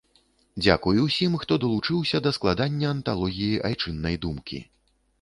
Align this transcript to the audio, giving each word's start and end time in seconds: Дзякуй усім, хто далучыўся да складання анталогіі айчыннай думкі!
Дзякуй 0.63 1.01
усім, 1.07 1.35
хто 1.43 1.59
далучыўся 1.65 2.23
да 2.29 2.33
складання 2.39 2.87
анталогіі 2.97 3.63
айчыннай 3.73 4.15
думкі! 4.27 4.57